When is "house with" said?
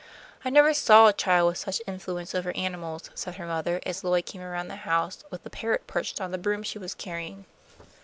4.77-5.43